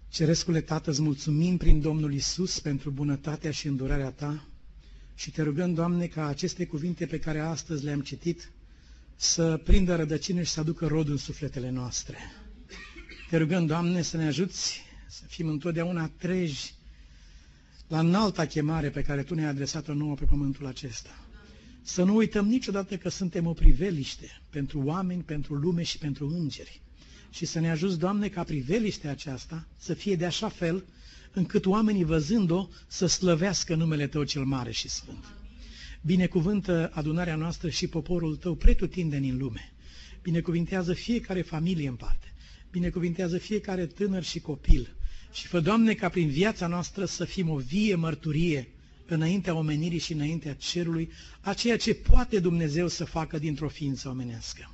[0.09, 4.47] Cerescule Tată, îți mulțumim prin Domnul Isus pentru bunătatea și îndurarea Ta
[5.15, 8.51] și te rugăm, Doamne, ca aceste cuvinte pe care astăzi le-am citit
[9.15, 12.17] să prindă rădăcină și să aducă rod în sufletele noastre.
[13.29, 16.73] Te rugăm, Doamne, să ne ajuți să fim întotdeauna treji
[17.87, 21.22] la înalta chemare pe care Tu ne-ai adresat-o nouă pe pământul acesta.
[21.85, 26.81] Să nu uităm niciodată că suntem o priveliște pentru oameni, pentru lume și pentru îngeri.
[27.29, 30.85] Și să ne ajuți, Doamne, ca priveliștea aceasta să fie de așa fel
[31.33, 35.25] încât oamenii văzând-o să slăvească numele Tău cel mare și sfânt.
[36.01, 39.73] Binecuvântă adunarea noastră și poporul Tău pretutindeni în lume.
[40.21, 42.33] Binecuvintează fiecare familie în parte.
[42.71, 44.95] Binecuvintează fiecare tânăr și copil.
[45.31, 48.72] Și fă, Doamne, ca prin viața noastră să fim o vie mărturie
[49.05, 51.09] înaintea omenirii și înaintea cerului,
[51.41, 54.71] a ceea ce poate Dumnezeu să facă dintr-o ființă omenească.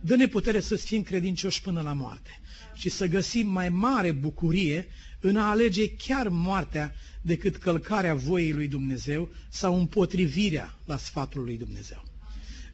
[0.00, 2.40] Dă-ne putere să fim credincioși până la moarte
[2.74, 4.86] și să găsim mai mare bucurie
[5.20, 11.56] în a alege chiar moartea decât călcarea voiei lui Dumnezeu sau împotrivirea la sfatul lui
[11.56, 12.04] Dumnezeu.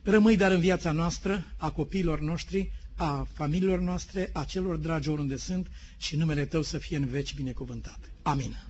[0.02, 5.36] Rămâi dar în viața noastră, a copiilor noștri, a familiilor noastre, a celor dragi oriunde
[5.36, 7.98] sunt și numele Tău să fie în veci binecuvântat.
[8.22, 8.67] Amin.